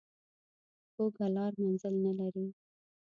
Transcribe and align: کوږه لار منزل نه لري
کوږه 0.95 1.27
لار 1.35 1.53
منزل 1.61 1.95
نه 2.05 2.11
لري 2.19 2.45